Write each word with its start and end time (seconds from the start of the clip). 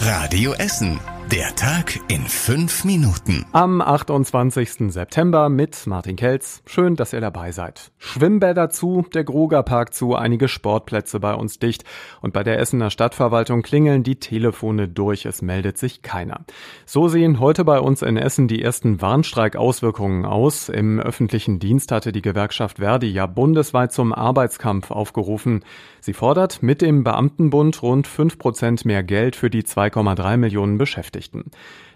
Radio 0.00 0.52
Essen. 0.54 1.19
Der 1.30 1.54
Tag 1.54 2.00
in 2.08 2.22
fünf 2.22 2.84
Minuten. 2.84 3.46
Am 3.52 3.80
28. 3.80 4.92
September 4.92 5.48
mit 5.48 5.86
Martin 5.86 6.16
Kelz. 6.16 6.60
Schön, 6.66 6.96
dass 6.96 7.12
ihr 7.12 7.20
dabei 7.20 7.52
seid. 7.52 7.92
Schwimmbäder 7.98 8.68
zu, 8.70 9.06
der 9.14 9.22
Gruger 9.22 9.62
Park 9.62 9.94
zu, 9.94 10.16
einige 10.16 10.48
Sportplätze 10.48 11.20
bei 11.20 11.32
uns 11.34 11.60
dicht. 11.60 11.84
Und 12.20 12.32
bei 12.32 12.42
der 12.42 12.58
Essener 12.58 12.90
Stadtverwaltung 12.90 13.62
klingeln 13.62 14.02
die 14.02 14.16
Telefone 14.16 14.88
durch. 14.88 15.24
Es 15.24 15.40
meldet 15.40 15.78
sich 15.78 16.02
keiner. 16.02 16.40
So 16.84 17.06
sehen 17.06 17.38
heute 17.38 17.64
bei 17.64 17.78
uns 17.78 18.02
in 18.02 18.16
Essen 18.16 18.48
die 18.48 18.60
ersten 18.60 19.00
Warnstreikauswirkungen 19.00 20.24
aus. 20.24 20.68
Im 20.68 20.98
öffentlichen 20.98 21.60
Dienst 21.60 21.92
hatte 21.92 22.10
die 22.10 22.22
Gewerkschaft 22.22 22.78
Verdi 22.78 23.06
ja 23.06 23.26
bundesweit 23.26 23.92
zum 23.92 24.12
Arbeitskampf 24.12 24.90
aufgerufen. 24.90 25.64
Sie 26.00 26.12
fordert 26.12 26.60
mit 26.60 26.82
dem 26.82 27.04
Beamtenbund 27.04 27.82
rund 27.82 28.08
fünf 28.08 28.36
Prozent 28.36 28.84
mehr 28.84 29.04
Geld 29.04 29.36
für 29.36 29.48
die 29.50 29.62
2,3 29.62 30.36
Millionen 30.36 30.76
Beschäftigten. 30.76 31.19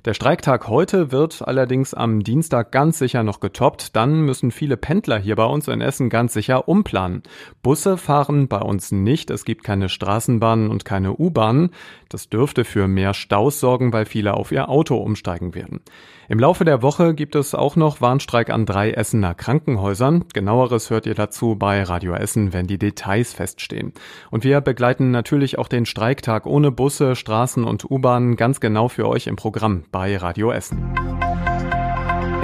Der 0.05 0.15
Streiktag 0.15 0.69
heute 0.69 1.13
wird 1.13 1.41
allerdings 1.47 1.95
am 1.95 2.23
Dienstag 2.23 2.73
ganz 2.73 2.99
sicher 2.99 3.23
noch 3.23 3.41
getoppt. 3.41 3.97
Dann 3.97 4.23
müssen 4.23 4.51
viele 4.51 4.77
Pendler 4.77 5.19
hier 5.19 5.37
bei 5.37 5.45
uns 5.45 5.69
in 5.69 5.81
Essen 5.81 6.11
ganz 6.11 6.35
sicher 6.35 6.69
umplanen. 6.69 7.23
Busse 7.63 7.97
fahren 7.97 8.49
bei 8.49 8.59
uns 8.59 8.93
nicht. 8.93 9.31
Es 9.31 9.45
gibt 9.45 9.65
keine 9.65 9.89
Straßenbahnen 9.89 10.71
und 10.71 10.85
keine 10.85 11.15
U-Bahnen. 11.15 11.71
Das 12.09 12.29
dürfte 12.29 12.65
für 12.65 12.87
mehr 12.87 13.15
Staus 13.15 13.61
sorgen, 13.61 13.93
weil 13.93 14.05
viele 14.05 14.35
auf 14.35 14.53
ihr 14.53 14.69
Auto 14.69 14.97
umsteigen 14.97 15.55
werden. 15.55 15.81
Im 16.29 16.39
Laufe 16.39 16.65
der 16.65 16.81
Woche 16.81 17.15
gibt 17.15 17.35
es 17.35 17.55
auch 17.55 17.77
noch 17.77 18.01
Warnstreik 18.01 18.51
an 18.51 18.65
drei 18.65 18.93
Essener 18.93 19.35
Krankenhäusern. 19.35 20.25
Genaueres 20.33 20.89
hört 20.89 21.07
ihr 21.07 21.15
dazu 21.15 21.57
bei 21.57 21.83
Radio 21.83 22.15
Essen, 22.15 22.53
wenn 22.53 22.67
die 22.67 22.79
Details 22.79 23.35
feststehen. 23.35 23.93
Und 24.31 24.45
wir 24.45 24.61
begleiten 24.61 25.11
natürlich 25.11 25.59
auch 25.59 25.69
den 25.69 25.85
Streiktag 25.85 26.47
ohne 26.47 26.71
Busse, 26.71 27.15
Straßen 27.15 27.65
und 27.65 27.91
U-Bahnen 27.91 28.37
ganz 28.37 28.61
genau 28.61 28.89
für 28.89 29.09
euch 29.09 29.27
im 29.27 29.37
Programm 29.37 29.85
bei 29.93 30.17
Radio 30.17 30.51
Essen. 30.51 30.95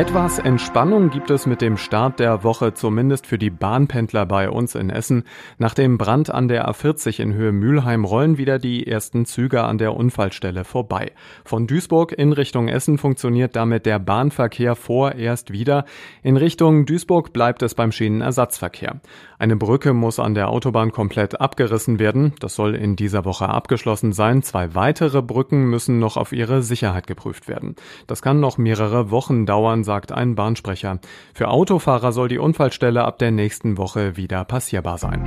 Etwas 0.01 0.39
Entspannung 0.39 1.11
gibt 1.11 1.31
es 1.31 1.45
mit 1.45 1.61
dem 1.61 1.77
Start 1.77 2.21
der 2.21 2.43
Woche 2.43 2.73
zumindest 2.73 3.27
für 3.27 3.37
die 3.37 3.51
Bahnpendler 3.51 4.25
bei 4.25 4.49
uns 4.49 4.75
in 4.75 4.89
Essen. 4.89 5.25
Nach 5.59 5.75
dem 5.75 5.99
Brand 5.99 6.31
an 6.31 6.49
der 6.49 6.71
A40 6.71 7.21
in 7.21 7.35
Höhe 7.35 7.53
Mülheim 7.53 8.07
rollen 8.07 8.39
wieder 8.39 8.59
die 8.59 8.87
ersten 8.87 9.27
Züge 9.27 9.63
an 9.63 9.77
der 9.77 9.95
Unfallstelle 9.95 10.65
vorbei. 10.65 11.13
Von 11.45 11.67
Duisburg 11.67 12.13
in 12.13 12.33
Richtung 12.33 12.69
Essen 12.69 12.97
funktioniert 12.97 13.57
damit 13.57 13.85
der 13.85 13.99
Bahnverkehr 13.99 14.75
vorerst 14.75 15.53
wieder. 15.53 15.85
In 16.23 16.39
Richtung 16.39 16.87
Duisburg 16.87 17.35
bleibt 17.35 17.61
es 17.61 17.75
beim 17.75 17.93
Schienenersatzverkehr. 17.93 19.03
Eine 19.39 19.57
Brücke 19.57 19.93
muss 19.93 20.19
an 20.19 20.35
der 20.35 20.49
Autobahn 20.49 20.93
komplett 20.93 21.43
abgerissen 21.43 21.99
werden. 21.99 22.33
Das 22.41 22.55
soll 22.55 22.75
in 22.75 22.97
dieser 22.97 23.27
Woche 23.27 23.51
abgeschlossen 23.51 24.13
sein. 24.13 24.43
Zwei 24.43 24.75
weitere 24.75 25.21
Brücken 25.21 25.69
müssen 25.69 25.99
noch 25.99 26.17
auf 26.17 26.33
ihre 26.33 26.63
Sicherheit 26.63 27.07
geprüft 27.07 27.49
werden. 27.49 27.75
Das 28.07 28.23
kann 28.23 28.41
noch 28.41 28.57
mehrere 28.57 29.11
Wochen 29.11 29.45
dauern, 29.45 29.85
sagt 29.91 30.13
ein 30.13 30.37
Bahnsprecher. 30.37 31.01
Für 31.35 31.49
Autofahrer 31.49 32.13
soll 32.13 32.29
die 32.29 32.39
Unfallstelle 32.39 33.03
ab 33.03 33.19
der 33.19 33.33
nächsten 33.33 33.77
Woche 33.77 34.17
wieder 34.17 34.45
passierbar 34.45 34.99
sein. 34.99 35.25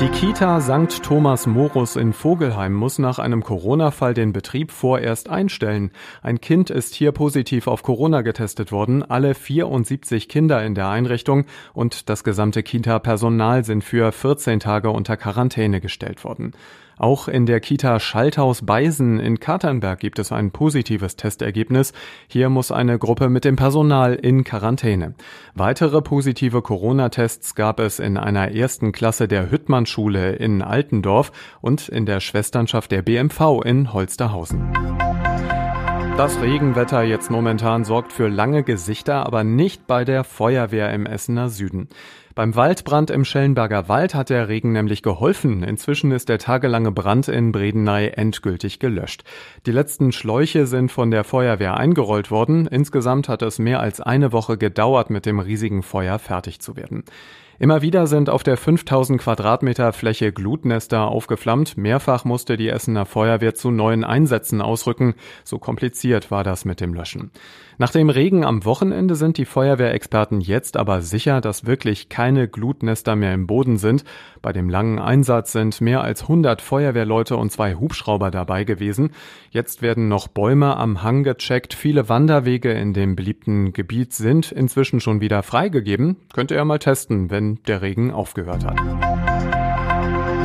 Die 0.00 0.08
Kita 0.08 0.60
St. 0.60 1.04
Thomas 1.04 1.46
Morus 1.46 1.94
in 1.94 2.12
Vogelheim 2.12 2.74
muss 2.74 2.98
nach 2.98 3.20
einem 3.20 3.44
Corona-Fall 3.44 4.14
den 4.14 4.32
Betrieb 4.32 4.72
vorerst 4.72 5.30
einstellen. 5.30 5.92
Ein 6.22 6.40
Kind 6.40 6.70
ist 6.70 6.96
hier 6.96 7.12
positiv 7.12 7.68
auf 7.68 7.84
Corona 7.84 8.22
getestet 8.22 8.72
worden. 8.72 9.04
Alle 9.04 9.36
74 9.36 10.28
Kinder 10.28 10.64
in 10.64 10.74
der 10.74 10.88
Einrichtung 10.88 11.44
und 11.72 12.08
das 12.08 12.24
gesamte 12.24 12.64
Kita-Personal 12.64 13.64
sind 13.64 13.84
für 13.84 14.10
14 14.10 14.58
Tage 14.58 14.90
unter 14.90 15.16
Quarantäne 15.16 15.80
gestellt 15.80 16.24
worden. 16.24 16.50
Auch 16.98 17.28
in 17.28 17.46
der 17.46 17.60
Kita 17.60 18.00
Schalthaus 18.00 18.62
Beisen 18.64 19.18
in 19.20 19.40
Katernberg 19.40 19.98
gibt 20.00 20.18
es 20.18 20.32
ein 20.32 20.50
positives 20.50 21.16
Testergebnis. 21.16 21.92
Hier 22.28 22.48
muss 22.48 22.70
eine 22.70 22.98
Gruppe 22.98 23.28
mit 23.28 23.44
dem 23.44 23.56
Personal 23.56 24.14
in 24.14 24.44
Quarantäne. 24.44 25.14
Weitere 25.54 26.02
positive 26.02 26.62
Corona-Tests 26.62 27.54
gab 27.54 27.80
es 27.80 27.98
in 27.98 28.16
einer 28.16 28.52
ersten 28.52 28.92
Klasse 28.92 29.28
der 29.28 29.50
Hüttmann-Schule 29.50 30.32
in 30.32 30.62
Altendorf 30.62 31.32
und 31.60 31.88
in 31.88 32.06
der 32.06 32.20
Schwesternschaft 32.20 32.92
der 32.92 33.02
BMV 33.02 33.62
in 33.64 33.92
Holsterhausen. 33.92 34.72
Das 36.16 36.40
Regenwetter 36.40 37.02
jetzt 37.02 37.28
momentan 37.28 37.84
sorgt 37.84 38.12
für 38.12 38.28
lange 38.28 38.62
Gesichter, 38.62 39.26
aber 39.26 39.42
nicht 39.42 39.88
bei 39.88 40.04
der 40.04 40.22
Feuerwehr 40.22 40.94
im 40.94 41.06
Essener 41.06 41.48
Süden. 41.48 41.88
Beim 42.34 42.56
Waldbrand 42.56 43.10
im 43.10 43.24
Schellenberger 43.24 43.88
Wald 43.88 44.12
hat 44.16 44.28
der 44.28 44.48
Regen 44.48 44.72
nämlich 44.72 45.02
geholfen. 45.02 45.62
Inzwischen 45.62 46.10
ist 46.10 46.28
der 46.28 46.38
tagelange 46.38 46.90
Brand 46.90 47.28
in 47.28 47.52
Bredeney 47.52 48.08
endgültig 48.08 48.80
gelöscht. 48.80 49.22
Die 49.66 49.70
letzten 49.70 50.10
Schläuche 50.10 50.66
sind 50.66 50.90
von 50.90 51.12
der 51.12 51.22
Feuerwehr 51.22 51.76
eingerollt 51.76 52.32
worden. 52.32 52.66
Insgesamt 52.66 53.28
hat 53.28 53.42
es 53.42 53.60
mehr 53.60 53.78
als 53.78 54.00
eine 54.00 54.32
Woche 54.32 54.58
gedauert, 54.58 55.10
mit 55.10 55.26
dem 55.26 55.38
riesigen 55.38 55.84
Feuer 55.84 56.18
fertig 56.18 56.58
zu 56.58 56.74
werden. 56.74 57.04
Immer 57.58 57.82
wieder 57.82 58.08
sind 58.08 58.30
auf 58.30 58.42
der 58.42 58.56
5000 58.56 59.20
Quadratmeter 59.20 59.92
Fläche 59.92 60.32
Glutnester 60.32 61.06
aufgeflammt. 61.06 61.76
Mehrfach 61.76 62.24
musste 62.24 62.56
die 62.56 62.68
Essener 62.68 63.06
Feuerwehr 63.06 63.54
zu 63.54 63.70
neuen 63.70 64.02
Einsätzen 64.02 64.60
ausrücken. 64.60 65.14
So 65.44 65.58
kompliziert 65.58 66.32
war 66.32 66.42
das 66.42 66.64
mit 66.64 66.80
dem 66.80 66.94
Löschen. 66.94 67.30
Nach 67.78 67.90
dem 67.90 68.10
Regen 68.10 68.44
am 68.44 68.64
Wochenende 68.64 69.14
sind 69.14 69.38
die 69.38 69.44
Feuerwehrexperten 69.44 70.40
jetzt 70.40 70.76
aber 70.76 71.00
sicher, 71.02 71.40
dass 71.40 71.64
wirklich 71.64 72.08
keine 72.24 72.48
Glutnester 72.48 73.16
mehr 73.16 73.34
im 73.34 73.46
Boden 73.46 73.76
sind. 73.76 74.02
Bei 74.40 74.54
dem 74.54 74.70
langen 74.70 74.98
Einsatz 74.98 75.52
sind 75.52 75.82
mehr 75.82 76.00
als 76.00 76.22
100 76.22 76.62
Feuerwehrleute 76.62 77.36
und 77.36 77.52
zwei 77.52 77.74
Hubschrauber 77.74 78.30
dabei 78.30 78.64
gewesen. 78.64 79.10
Jetzt 79.50 79.82
werden 79.82 80.08
noch 80.08 80.28
Bäume 80.28 80.78
am 80.78 81.02
Hang 81.02 81.22
gecheckt. 81.22 81.74
Viele 81.74 82.08
Wanderwege 82.08 82.72
in 82.72 82.94
dem 82.94 83.14
beliebten 83.14 83.74
Gebiet 83.74 84.14
sind 84.14 84.52
inzwischen 84.52 85.00
schon 85.00 85.20
wieder 85.20 85.42
freigegeben. 85.42 86.16
Könnt 86.32 86.50
ihr 86.50 86.64
mal 86.64 86.78
testen, 86.78 87.28
wenn 87.28 87.62
der 87.66 87.82
Regen 87.82 88.10
aufgehört 88.10 88.64
hat. 88.64 88.80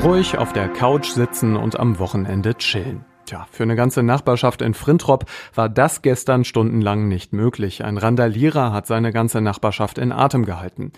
Ruhig 0.03 0.37
auf 0.37 0.51
der 0.51 0.67
Couch 0.67 1.07
sitzen 1.07 1.55
und 1.55 1.79
am 1.79 1.97
Wochenende 1.97 2.55
chillen. 2.55 3.05
Tja, 3.29 3.45
für 3.51 3.61
eine 3.61 3.75
ganze 3.75 4.01
Nachbarschaft 4.01 4.63
in 4.63 4.73
Frintrop 4.73 5.25
war 5.53 5.69
das 5.69 6.01
gestern 6.01 6.43
stundenlang 6.43 7.07
nicht 7.07 7.31
möglich. 7.31 7.83
Ein 7.83 7.99
Randalierer 7.99 8.73
hat 8.73 8.87
seine 8.87 9.13
ganze 9.13 9.39
Nachbarschaft 9.39 9.99
in 9.99 10.11
Atem 10.11 10.45
gehalten. 10.45 10.93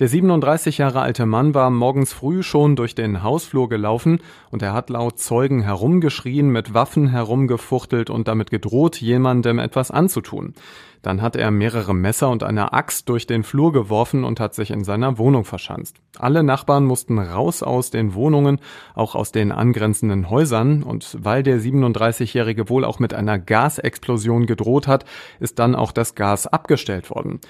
Der 0.00 0.08
37 0.08 0.78
Jahre 0.78 1.02
alte 1.02 1.26
Mann 1.26 1.52
war 1.52 1.68
morgens 1.68 2.14
früh 2.14 2.42
schon 2.42 2.74
durch 2.74 2.94
den 2.94 3.22
Hausflur 3.22 3.68
gelaufen 3.68 4.20
und 4.50 4.62
er 4.62 4.72
hat 4.72 4.88
laut 4.88 5.18
Zeugen 5.18 5.60
herumgeschrien, 5.60 6.48
mit 6.48 6.72
Waffen 6.72 7.08
herumgefuchtelt 7.08 8.08
und 8.08 8.26
damit 8.26 8.50
gedroht, 8.50 8.96
jemandem 8.96 9.58
etwas 9.58 9.90
anzutun. 9.90 10.54
Dann 11.02 11.22
hat 11.22 11.36
er 11.36 11.50
mehrere 11.50 11.94
Messer 11.94 12.28
und 12.30 12.42
eine 12.42 12.72
Axt 12.72 13.08
durch 13.08 13.26
den 13.26 13.42
Flur 13.42 13.72
geworfen 13.72 14.24
und 14.24 14.40
hat 14.40 14.54
sich 14.54 14.70
in 14.70 14.84
seiner 14.84 15.18
Wohnung 15.18 15.44
verschanzt. 15.44 15.96
Alle 16.18 16.42
Nachbarn 16.42 16.84
mussten 16.84 17.18
raus 17.18 17.62
aus 17.62 17.90
den 17.90 18.14
Wohnungen, 18.14 18.58
auch 18.94 19.14
aus 19.14 19.32
den 19.32 19.52
angrenzenden 19.52 20.28
Häusern 20.28 20.82
und 20.82 21.16
weil 21.20 21.42
der 21.42 21.58
37-Jährige 21.60 22.68
wohl 22.68 22.84
auch 22.84 22.98
mit 22.98 23.14
einer 23.14 23.38
Gasexplosion 23.38 24.46
gedroht 24.46 24.86
hat, 24.86 25.04
ist 25.38 25.58
dann 25.58 25.74
auch 25.74 25.92
das 25.92 26.14
Gas 26.14 26.46
abgestellt 26.46 27.10
worden. 27.10 27.40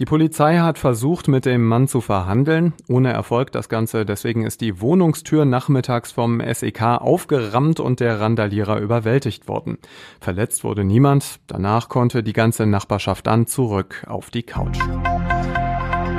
Die 0.00 0.06
Polizei 0.06 0.56
hat 0.56 0.78
versucht, 0.78 1.28
mit 1.28 1.44
dem 1.44 1.68
Mann 1.68 1.86
zu 1.86 2.00
verhandeln, 2.00 2.72
ohne 2.88 3.12
Erfolg 3.12 3.52
das 3.52 3.68
Ganze. 3.68 4.06
Deswegen 4.06 4.46
ist 4.46 4.62
die 4.62 4.80
Wohnungstür 4.80 5.44
nachmittags 5.44 6.10
vom 6.10 6.40
SEK 6.40 7.02
aufgerammt 7.02 7.80
und 7.80 8.00
der 8.00 8.18
Randalierer 8.18 8.80
überwältigt 8.80 9.46
worden. 9.46 9.76
Verletzt 10.18 10.64
wurde 10.64 10.84
niemand. 10.84 11.40
Danach 11.48 11.90
konnte 11.90 12.22
die 12.22 12.32
ganze 12.32 12.64
Nachbarschaft 12.64 12.89
dann 13.22 13.46
zurück 13.46 14.04
auf 14.08 14.30
die 14.30 14.42
Couch. 14.42 14.78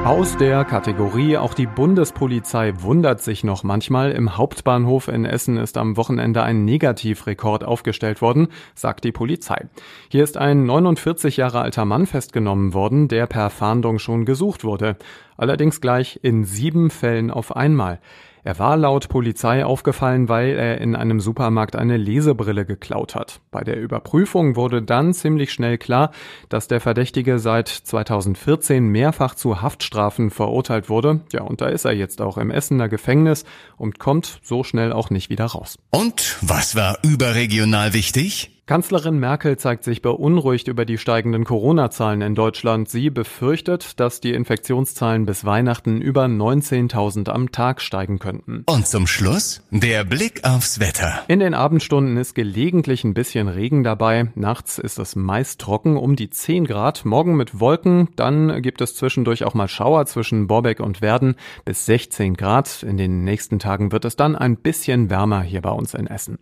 Aus 0.06 0.36
der 0.36 0.66
Kategorie 0.66 1.38
auch 1.38 1.54
die 1.54 1.68
Bundespolizei 1.68 2.74
wundert 2.82 3.22
sich 3.22 3.44
noch 3.44 3.64
manchmal. 3.64 4.12
Im 4.12 4.36
Hauptbahnhof 4.36 5.08
in 5.08 5.26
Essen 5.26 5.58
ist 5.58 5.78
am 5.78 5.96
Wochenende 5.96 6.42
ein 6.42 6.66
Negativrekord 6.66 7.64
aufgestellt 7.64 8.20
worden, 8.20 8.48
sagt 8.74 9.04
die 9.04 9.12
Polizei. 9.12 9.68
Hier 10.10 10.24
ist 10.24 10.38
ein 10.38 10.66
49 10.66 11.38
Jahre 11.38 11.62
alter 11.62 11.86
Mann 11.86 12.08
festgenommen 12.08 12.74
worden, 12.74 13.10
der 13.10 13.28
per 13.28 13.52
Fahndung 13.52 14.00
schon 14.00 14.26
gesucht 14.26 14.64
wurde. 14.64 14.98
Allerdings 15.38 15.82
gleich 15.82 16.20
in 16.24 16.46
sieben 16.46 16.90
Fällen 16.90 17.30
auf 17.30 17.56
einmal. 17.56 18.00
Er 18.44 18.58
war 18.58 18.76
laut 18.76 19.08
Polizei 19.08 19.64
aufgefallen, 19.64 20.28
weil 20.28 20.50
er 20.50 20.82
in 20.82 20.96
einem 20.96 21.20
Supermarkt 21.20 21.76
eine 21.76 21.98
Lesebrille 21.98 22.66
geklaut 22.66 23.14
hat. 23.14 23.40
Bei 23.52 23.64
der 23.64 23.80
Überprüfung 23.80 24.56
wurde 24.56 24.82
dann 24.82 25.14
ziemlich 25.14 25.54
schnell 25.54 25.78
klar, 25.78 26.12
dass 26.50 26.68
der 26.68 26.82
Verdächtige 26.82 27.38
seit 27.38 27.68
2014 27.68 28.88
mehrfach 28.88 29.36
zu 29.36 29.62
Haftstrafen 29.62 30.32
verurteilt 30.32 30.90
wurde. 30.90 31.22
Ja, 31.32 31.44
und 31.44 31.62
da 31.62 31.68
ist 31.68 31.86
er 31.86 31.94
jetzt 31.94 32.22
auch 32.22 32.38
im 32.38 32.50
Essener 32.50 32.90
Gefängnis 32.90 33.46
und 33.78 34.00
kommt 34.00 34.40
so 34.42 34.64
schnell 34.64 34.92
auch 34.92 35.12
nicht 35.12 35.30
wieder 35.30 35.46
raus. 35.46 35.78
Und 35.92 36.38
was 36.42 36.76
war 36.76 36.98
überregional 37.04 37.94
wichtig? 37.94 38.61
Kanzlerin 38.72 39.20
Merkel 39.20 39.58
zeigt 39.58 39.84
sich 39.84 40.02
beunruhigt 40.02 40.70
über 40.70 40.86
die 40.86 40.98
steigenden 40.98 41.44
Corona-Zahlen 41.44 42.22
in 42.22 42.36
Deutschland. 42.36 42.88
Sie 42.88 43.10
befürchtet, 43.10 44.00
dass 44.00 44.22
die 44.22 44.32
Infektionszahlen 44.32 45.26
bis 45.26 45.44
Weihnachten 45.44 46.00
über 46.00 46.24
19.000 46.24 47.28
am 47.28 47.52
Tag 47.52 47.82
steigen 47.82 48.18
könnten. 48.18 48.64
Und 48.68 48.88
zum 48.88 49.08
Schluss 49.08 49.62
der 49.72 50.06
Blick 50.06 50.46
aufs 50.46 50.80
Wetter. 50.80 51.20
In 51.28 51.42
den 51.42 51.54
Abendstunden 51.54 52.16
ist 52.16 52.34
gelegentlich 52.34 53.04
ein 53.04 53.14
bisschen 53.14 53.50
Regen 53.50 53.84
dabei. 53.84 54.32
Nachts 54.36 54.78
ist 54.78 55.00
es 55.00 55.18
meist 55.18 55.60
trocken 55.60 55.98
um 55.98 56.16
die 56.16 56.30
10 56.30 56.66
Grad. 56.66 57.04
Morgen 57.04 57.36
mit 57.36 57.60
Wolken. 57.60 58.08
Dann 58.16 58.62
gibt 58.62 58.80
es 58.80 58.96
zwischendurch 58.96 59.44
auch 59.44 59.54
mal 59.54 59.68
Schauer 59.68 60.06
zwischen 60.06 60.48
Borbeck 60.48 60.80
und 60.80 61.02
Werden 61.02 61.36
bis 61.66 61.86
16 61.88 62.38
Grad. 62.38 62.84
In 62.84 62.96
den 62.96 63.26
nächsten 63.26 63.60
Tagen 63.60 63.92
wird 63.92 64.06
es 64.06 64.16
dann 64.16 64.38
ein 64.38 64.56
bisschen 64.56 65.10
wärmer 65.10 65.42
hier 65.42 65.60
bei 65.60 65.72
uns 65.72 65.94
in 65.94 66.08
Essen. 66.08 66.40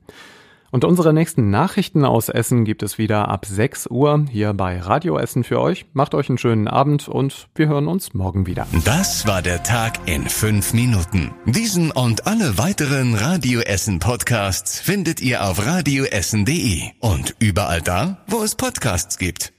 Und 0.71 0.85
unsere 0.85 1.13
nächsten 1.13 1.49
Nachrichten 1.49 2.05
aus 2.05 2.29
Essen 2.29 2.65
gibt 2.65 2.83
es 2.83 2.97
wieder 2.97 3.27
ab 3.27 3.45
6 3.45 3.87
Uhr 3.87 4.25
hier 4.29 4.53
bei 4.53 4.79
Radio 4.79 5.17
Essen 5.17 5.43
für 5.43 5.59
euch. 5.59 5.85
Macht 5.93 6.13
euch 6.13 6.29
einen 6.29 6.37
schönen 6.37 6.67
Abend 6.67 7.07
und 7.07 7.47
wir 7.55 7.67
hören 7.67 7.87
uns 7.87 8.13
morgen 8.13 8.45
wieder. 8.47 8.67
Das 8.85 9.27
war 9.27 9.41
der 9.41 9.63
Tag 9.63 9.99
in 10.05 10.27
fünf 10.29 10.73
Minuten. 10.73 11.31
Diesen 11.45 11.91
und 11.91 12.27
alle 12.27 12.57
weiteren 12.57 13.15
Radio 13.15 13.61
Essen 13.61 13.99
Podcasts 13.99 14.79
findet 14.79 15.21
ihr 15.21 15.43
auf 15.43 15.65
radioessen.de 15.65 16.81
und 16.99 17.35
überall 17.39 17.81
da, 17.81 18.17
wo 18.27 18.43
es 18.43 18.55
Podcasts 18.55 19.17
gibt. 19.17 19.53